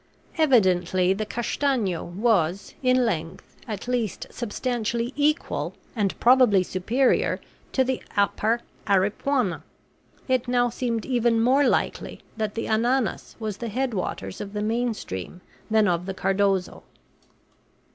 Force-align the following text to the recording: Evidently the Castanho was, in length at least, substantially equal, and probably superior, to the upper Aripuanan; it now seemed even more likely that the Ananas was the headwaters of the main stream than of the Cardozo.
Evidently 0.35 1.13
the 1.13 1.27
Castanho 1.27 2.03
was, 2.03 2.73
in 2.81 3.05
length 3.05 3.55
at 3.67 3.87
least, 3.87 4.25
substantially 4.31 5.13
equal, 5.15 5.75
and 5.95 6.19
probably 6.19 6.63
superior, 6.63 7.39
to 7.71 7.83
the 7.83 8.01
upper 8.17 8.61
Aripuanan; 8.87 9.61
it 10.27 10.47
now 10.47 10.71
seemed 10.71 11.05
even 11.05 11.39
more 11.39 11.69
likely 11.69 12.19
that 12.35 12.55
the 12.55 12.65
Ananas 12.67 13.35
was 13.39 13.57
the 13.57 13.69
headwaters 13.69 14.41
of 14.41 14.53
the 14.53 14.63
main 14.63 14.95
stream 14.95 15.39
than 15.69 15.87
of 15.87 16.07
the 16.07 16.15
Cardozo. 16.15 16.81